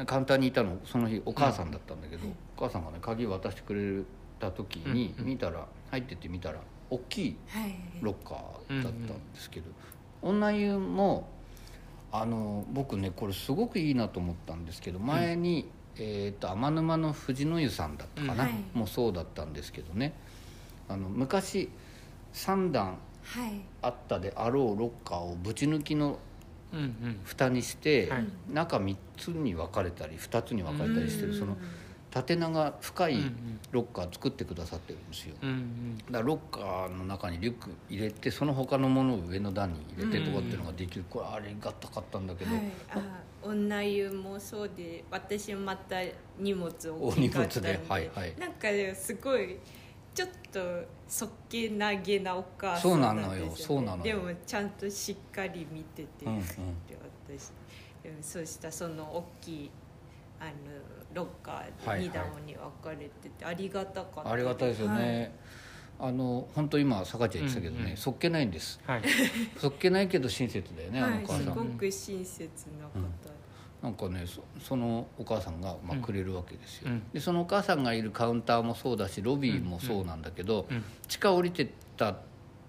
[0.07, 4.03] カウンターにいたのその日お母さんだったんだけど、お母さんがね鍵渡してくれ
[4.41, 5.29] た時にうんうん。
[5.33, 7.75] 見たら入ってって見たら大きいはい。
[8.01, 9.67] ロッカーだったんですけど、
[10.27, 11.29] 女湯も
[12.13, 18.53] あの僕ねこれすごくいいなと思ったんですけど前に、えー、と天沼の藤の湯さんだったかな、うんはい。
[18.75, 20.15] もうそうだったんですけどね。
[20.89, 21.69] あの昔
[22.33, 23.61] 3段はい。
[23.83, 26.19] あったであろうロッカーをぶち抜きの
[26.73, 27.21] うんうん。
[27.25, 28.27] 蓋にして、はい。
[28.53, 31.57] 中3つに分かれたり2つに分かれたりしてるその
[32.17, 33.19] 縦長深い
[33.73, 35.35] ロッカー作ってくださってるんですよ。
[35.43, 35.99] うんうん。
[35.99, 41.05] だからロッカーの中にリュック入れてその他のものを上の段に入れてとかっていうのができる。
[41.11, 43.03] これありがたかったんだけど、はい、あ
[43.43, 45.97] 女湯もそうで私もまた
[46.39, 47.73] 荷物お荷大きかったんで。
[47.75, 47.91] 物で。
[47.91, 48.35] はいはい。
[48.41, 49.59] なんかすごい
[50.15, 50.61] ちょっと
[51.07, 53.57] そっけなげなお母さそうんななんですよ、ね、のよ。
[53.57, 54.03] そうなのよ。
[54.03, 56.41] でもちゃんとしっかり見てて、うんうん。
[56.41, 56.97] で
[57.29, 57.51] 私
[58.23, 59.71] そうしたその大きい
[60.41, 60.51] あの
[61.17, 64.31] ロッカーはいはいで2段に分かれてて、ありがたかった。
[64.31, 65.35] ありがたいですよね、
[65.99, 68.79] あの本当今坂ちゃん言ってたけどね、うんうんそっけないんです。
[68.87, 69.03] はい。
[69.59, 71.43] そっけないけど親切だよね、はい、あのお母さん。
[71.43, 73.01] すごく親切な方、
[73.83, 76.03] なんかねそそのお母さんが、まあ、うん。
[76.03, 77.03] くれるわけですよ、うん。
[77.13, 80.85] でそのお母さんがいるカウンターもそうだしロビーもそうなんだけど、うん。
[81.09, 82.19] 地下降りてったっ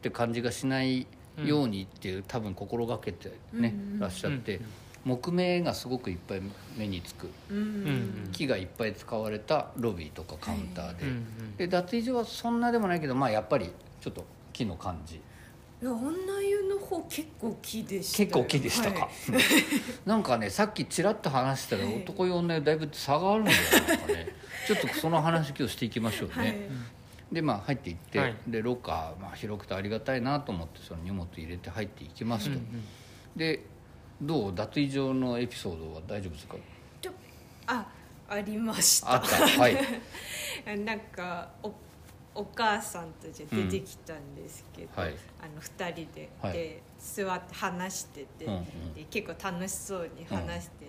[0.01, 1.05] て感じがしない
[1.43, 4.65] ようにっていう、多分心がけてね、うんうんらっしゃって、うん
[5.07, 6.41] 木目がすごくいっぱい
[6.77, 7.29] 目につく。
[7.49, 7.57] うん。
[7.57, 15.15] うんうん木がいっぱい使われたロビーとかカウンターで,、うんうんで脱衣所はそんなでもないけどまあやっぱりちょっと木の感じ。
[15.15, 18.27] いや女湯の方結構木でしたよ。
[18.27, 19.09] 結構木でしたか、はい。
[20.05, 21.95] なんかねさっきちらっと話したらはい。
[21.97, 24.27] 男湯女湯だいぶ差があるんだよなんかね。
[24.67, 26.55] ちょっとその話今日していきましょうね、はい。
[27.31, 28.35] でまあ入っていって、はい。
[28.47, 32.83] でロッカー、まあ、広くてありがたいなと思ってその荷物入れて入っていきますと、うん。
[33.35, 33.63] で
[34.21, 34.55] どう？
[34.55, 36.55] 脱衣所のエピソードは大丈夫ですか？
[37.01, 37.11] ちょ
[37.67, 37.85] あ
[38.29, 39.13] ありました。
[39.13, 39.47] あった。
[39.47, 39.77] はい。
[40.85, 41.71] なんかお
[42.35, 45.15] お母さんとじゃ出てきたんですけど、うんはい。
[45.41, 46.53] あの2人で,、はい。
[46.53, 48.93] で座って話してて、うんうん。
[48.93, 50.85] で結構楽しそうに話して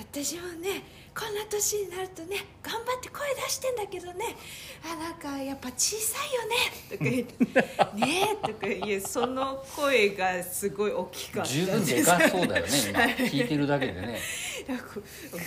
[0.00, 0.82] 私もね
[1.14, 4.36] こんな年になるとね頑張って声出してんだけどね
[4.84, 6.56] あなんかやっぱ小さいよね
[6.90, 7.44] とか言って
[8.06, 14.18] 「ねえ」とか言うその声がすごい大きかった十分でかそうだよね今聞いてるだけでね。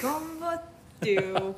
[0.02, 0.64] 頑張っ
[1.02, 1.56] てよなんか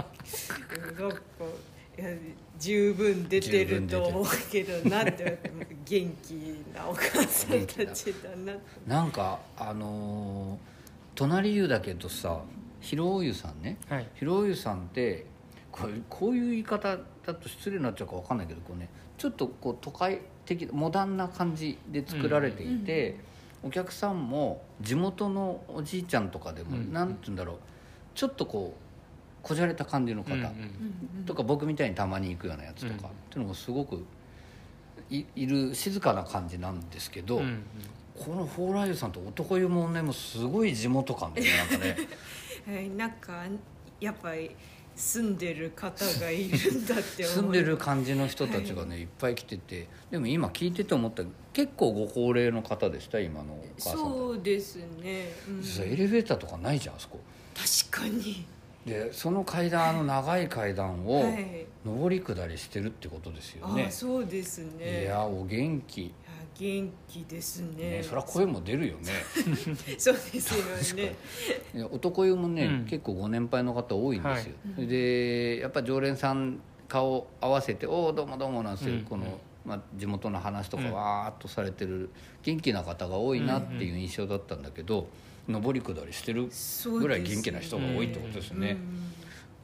[2.57, 5.39] 十分出てると思うけどなって
[5.85, 6.31] 元気
[6.73, 8.53] なお母さんたちだな
[8.87, 10.79] なんかあのー
[11.15, 12.39] 隣湯だけどさ
[12.81, 13.77] 広湯さんね。
[13.89, 14.07] はい。
[14.15, 15.25] 広湯さんって
[15.71, 23.17] こうこういう言い方だと失礼になっちゃうか分かんないけどこうねちょっとこう都会的モダンな感じで作られていて、
[23.63, 26.85] お客さんも地元のおじいちゃんとかでも、うん。
[26.85, 27.57] て言うんだろう。
[28.15, 28.79] ちょっとこう
[29.43, 30.43] こじゃれた感じの方、うんう
[31.21, 32.97] んとか僕みたいにたまに行くようなやつとか、うん。
[32.97, 34.05] っていうのもすごく
[35.09, 37.63] いいる静かな感じなんですけど、うんうん
[38.19, 41.95] この蓬莱湯さんと男湯もねもうすごい地元感でねなんかね
[42.73, 43.43] はいなんか
[43.99, 44.51] やっぱり
[44.95, 47.35] 住んでる方がいるんだって思う。
[47.35, 55.61] 住んでる感じの人たちがね、い、っぱい来ててでも今聞いてて思った結構ご高齢の方でした今のお母さんたそうですね、うん。
[55.61, 57.19] ちエレベーターとかないじゃんあそこ。
[57.89, 58.45] 確かに。
[58.85, 61.65] でその階段あの長い階段をはい。
[61.85, 65.03] 上り下りしてるってことですよあね、そうですね。
[65.03, 66.13] いやお元気、
[66.59, 67.89] 元気ですね。
[67.89, 69.13] ね、そりゃ声も出るよね。
[69.97, 71.15] そうですよね。
[71.89, 72.85] 男湯もね、うん。
[72.85, 79.01] 結構ご年配の方多いんですよ、はいでやっぱ常連さん顔合わせて「おおどうもどうも」なんですよ、うん。
[79.03, 80.93] この、まあ、地元の話とかうん。
[80.93, 82.09] わーっとされてる
[82.43, 85.07] 元気な方が多いなっていう印象だったんだけど、
[85.47, 86.49] 上り下りしてる
[86.99, 88.75] ぐらい元気な人が多いってことですよね。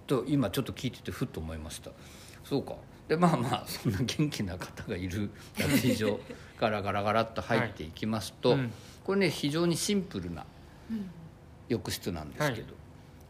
[0.07, 1.91] と今ちょっと聞いててふっと思いました。
[2.45, 2.75] そうか。
[3.07, 6.19] でまあまあそんな元気な方がいる脱衣所
[6.55, 8.71] からガラガラっと入っていきますと、はいうん
[9.05, 10.43] これね非常にシンプルな
[11.69, 12.73] 浴室なんですけど、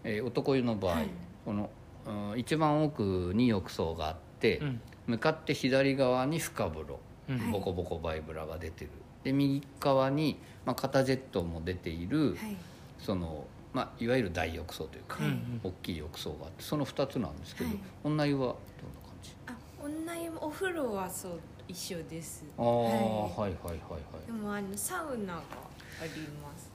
[0.05, 1.01] えー男湯の場合、
[1.43, 1.69] この、
[2.07, 4.81] うん一番奥に浴槽があって、うん。
[5.07, 7.51] 向かって左側に深風呂、うん。
[7.51, 8.91] ボコボコバイブラが出てる。
[9.23, 12.55] で右側に、まあ、肩ジェットも出ている、はい。
[12.99, 15.59] その、まあ、いわゆる大浴槽というか、うんうん。
[15.63, 17.79] 大きい浴槽があってその2つなんですけど、はい。
[18.03, 19.35] 女湯はどんな感じ？
[19.47, 21.31] あ女湯もお風呂はそう
[21.67, 22.43] 一緒です。
[22.57, 23.77] ああ、はい、はいはいはいは
[24.23, 24.25] い。
[24.27, 26.71] でもあのサウナがあります。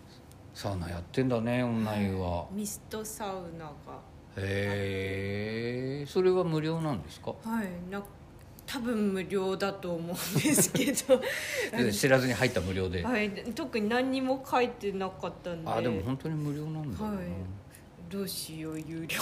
[0.55, 2.47] サウナやってんだね女湯は。
[2.51, 3.73] ミストサウナが。
[4.37, 7.31] へえそれは無料なんですか？
[7.45, 7.69] はい。
[7.91, 8.03] な
[8.67, 11.21] 多分無料だと思うんですけど。
[11.77, 13.31] で知らずに入った無料で、はい。
[13.55, 15.71] 特に何にも書いてなかったんで。
[15.71, 17.27] ああでも本当に無料なんだよな、はい
[18.11, 19.17] どうしよう有料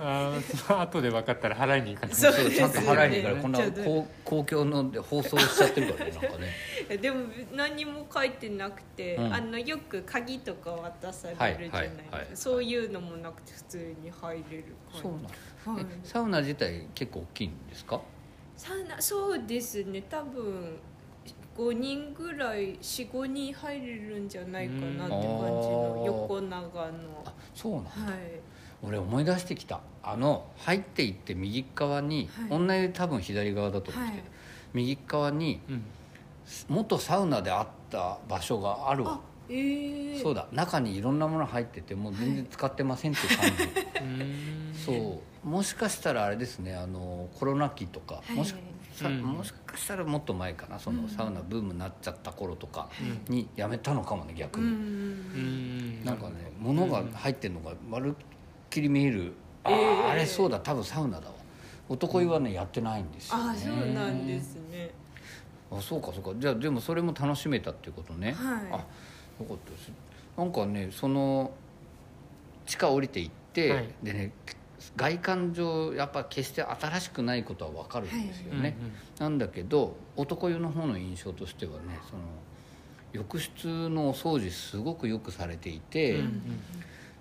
[0.00, 2.14] あーその後で分かったら払いに行かない。
[2.16, 6.46] そうそうちゃんと払いに行くからこんな公公共ので放送しちゃってるからねなんかね。
[6.88, 9.32] だでも何も書いてなくて、うん。
[9.32, 15.18] あのよく鍵とか渡されるじゃないですか、はいそういうのもなくて普通に入れる感じそうな
[15.72, 15.86] んはい。
[15.88, 18.00] えサウナ自体結構大きいんですか？
[18.56, 20.02] サウナそうですね。
[20.10, 20.80] 多分
[21.56, 27.22] 5人ぐらい45人入れるんじゃないかなって感じの横長の。
[27.24, 27.90] あそうなんだ。
[27.90, 28.40] はい。
[28.82, 29.80] 俺思い出してきた。
[30.02, 32.66] あの入っていって右側に、はい。
[32.66, 34.32] 同じ多分左側だと思うんですけど、はい。
[34.74, 35.82] 右側にうん。
[36.68, 39.12] 元サウナであった場所があるわ。
[39.12, 40.46] あえー、そうだ。
[40.52, 43.62] 中にいろんなもの入っててもう全然使ってませんっていう感じ、
[44.00, 44.74] うーん。
[44.74, 45.48] そう。
[45.48, 48.36] もしかしたらあれですねあのコロナ期とか、はい。
[48.36, 48.54] もし
[48.92, 49.22] さうん。
[49.22, 52.88] もしかしたらもっと前かなそのサウナブームになっちゃった頃とか
[53.28, 53.34] うん。
[53.34, 56.04] にやめたのかもね逆うに、ん。
[56.04, 58.14] なんかね物が入ってるのがまるっ
[58.70, 59.32] きり見える、
[59.64, 61.34] あええああれそうだ多分サウナだわ。
[61.88, 63.42] 男湯はね、やってないんですよね。
[63.50, 64.90] あそうなんですね。
[65.72, 66.30] あそうかそうか。
[66.38, 68.36] じゃあでもそれも楽しめたっていうことね、はい。
[68.70, 68.84] あよ
[69.40, 69.90] かったです。
[70.38, 71.50] なんかねその
[72.64, 73.88] 地下降りていって、はい。
[74.04, 74.32] でね
[74.96, 78.76] 外観上やっぱ決して新しくないことは分かるんですよね、
[79.18, 82.22] なんだけど男湯の方の印象としてはねその
[83.12, 86.42] 浴室のお掃除すごくよくされていて、うんうん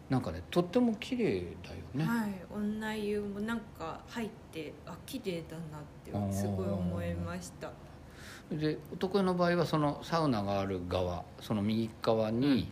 [0.10, 2.32] なんかねとっても綺麗だよね、はい。
[2.52, 7.72] 女湯もなんか入ってあ綺麗だなってすごい思いました。
[8.52, 12.72] で男湯の場合はそのサウナがある側その右側に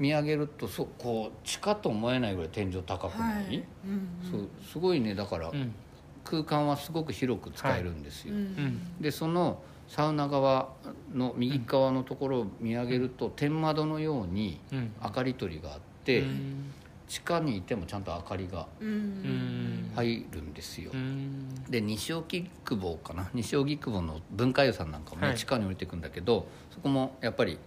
[0.00, 3.56] 見上げるとそこう地下と思えないぐらい天井高くない、はい。
[3.84, 5.14] うんそうすごいね。
[5.14, 5.72] だからうん。
[6.22, 8.40] 空間はすごく広く使えるんですよ、うん。
[8.40, 8.80] うん。
[9.00, 10.68] でそのサウナ側
[11.14, 14.92] の右側のところを見上げると天窓のようにうん。
[15.02, 16.72] 明かり取りがあって、うん。
[17.08, 18.88] 地下にいてもちゃんと明かりがうん。
[18.88, 21.64] うん入るんですよ、うん。
[21.68, 23.28] で西荻窪かな？
[23.34, 25.36] 西荻窪の文化湯さんなんかもね、はい。
[25.36, 27.58] 地下に降りていくんだけどそこもやっぱりうん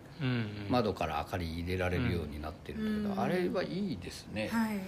[0.70, 3.26] 窓から明かり入れられるようになってるんだけど、うん。
[3.26, 4.80] あれはいいですね、はい。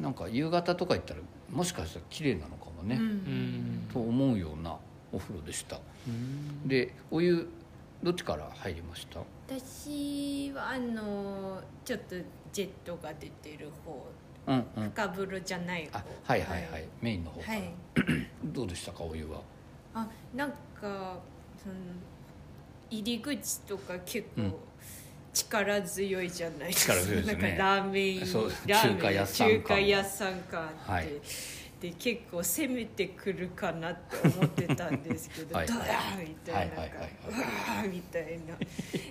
[0.00, 3.02] なんか夕方とか行ったらもしかしたら綺麗なのかもね、うん。
[3.02, 4.76] うんと思うような
[5.12, 5.78] お風呂でした。
[6.06, 6.66] うん。
[6.68, 7.48] でお湯
[8.02, 9.20] どっちから入りました？
[9.48, 12.16] 私はあのちょっと
[12.52, 14.06] ジェットが出てる方。
[14.48, 14.90] うんうん。
[14.90, 15.98] 深風呂じゃない方。
[15.98, 16.62] あはいはい。
[16.72, 17.72] はい、メインの方から、はい。
[18.44, 19.40] どうでしたかお湯は？
[19.94, 20.56] あなんか
[21.62, 21.74] その
[22.90, 24.54] 入り口とか結構、うん
[25.32, 26.94] 力強いじゃないですか。
[26.94, 27.22] ね。
[27.22, 31.08] なんかラーメン中華屋さん感中華屋さん感あって、はい。
[31.80, 35.66] で結構攻めてくるかなって思ってたんですけどはい。
[35.66, 38.56] ドヤーみたいな、うわーみたいな。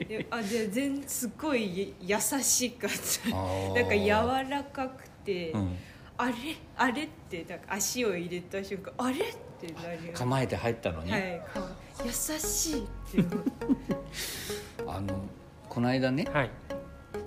[0.08, 2.92] であで全すごい優しかっ
[3.24, 3.30] た。
[3.30, 5.76] なんか柔らかくて、うん。
[6.18, 6.34] あれ？
[6.78, 9.18] あれってなんか足を入れた瞬間あれ？
[9.18, 11.68] ってなる構えて入ったのに、はい、か
[12.06, 13.52] 優しいって思って。
[14.88, 15.26] あの
[15.72, 16.50] この間ねはい。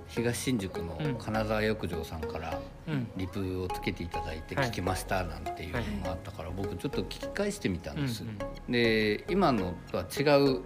[0.07, 1.15] 東新宿のうん。
[1.17, 3.09] 金沢浴場さんからうん。
[3.17, 4.69] リプをつけていただいてはい。
[4.69, 8.39] 聞きましたなんていうのがあったから僕ちょっと聞き返してみたんです、うん
[8.71, 10.61] で今のとは違う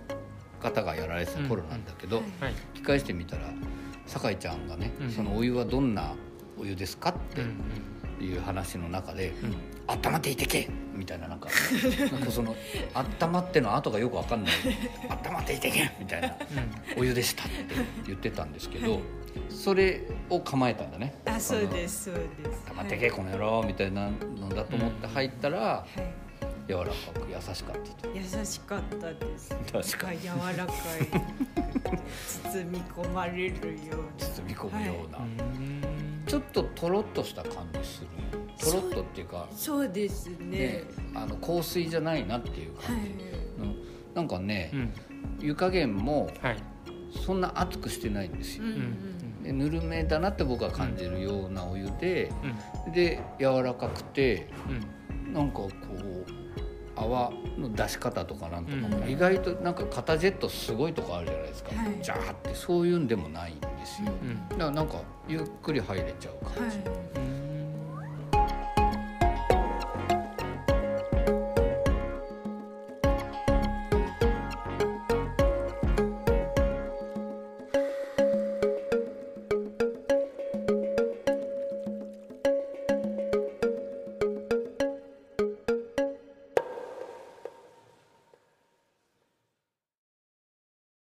[0.61, 2.19] 方がやられてた頃なんだけど、
[2.75, 3.43] 聞き返してみたら
[4.07, 5.11] 酒井ちゃんがね、うん。
[5.11, 6.15] そのお湯はどんな
[6.59, 7.43] お湯ですかって
[8.21, 9.57] いう話の中でうん
[9.89, 11.49] 「温まっていてけ!」みたいななんか
[12.13, 12.57] なんかその
[13.23, 14.53] 「温まって」の後がよくわかんない
[15.09, 16.37] 「温まっていてけ!」みたいな
[16.97, 17.53] お湯でしたって
[18.07, 19.01] 言ってたんですけど
[19.49, 21.15] それを構えたんだね。
[21.27, 22.21] あそうですそうで
[22.53, 26.29] す「温まってけこの野郎」みたいなのだと思って入ったらはい。
[26.69, 28.15] 柔らかく優しかったと。
[28.15, 29.57] 優しかったです。
[29.73, 30.21] 確かに。
[30.21, 30.77] 柔らかい。
[32.53, 33.53] 包み込まれるよ
[33.95, 34.27] うな。
[34.27, 35.98] 包み込むような、うん
[36.29, 38.09] ちょっととろっとした感じする。
[38.59, 40.59] とろっとっていうかそうですね。
[40.59, 43.75] ねあの香水じゃないなっていうはい感じ、の
[44.15, 44.93] なんかね、うん。
[45.41, 46.57] 湯加減もはい。
[47.25, 48.65] そんな熱くしてないんですよ。
[48.65, 52.31] うん、うんでぬるめだなって僕は感じるようなお湯で、
[52.87, 52.93] うん。
[52.93, 55.33] で柔らかくてうん。
[55.33, 55.71] なんかこ
[56.27, 56.38] う
[57.01, 59.11] 泡の出し方とかなんとかも、うん。
[59.11, 62.03] 意外となんか肩ジェットすごいとこあるじゃないですか、はい。
[62.03, 64.49] ジャーってそういうんでもないんですよ、うん。
[64.49, 66.87] だからなんかゆっくり入れちゃう感じ、はい。
[67.17, 67.48] うん